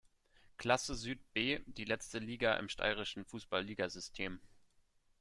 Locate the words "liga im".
2.17-2.69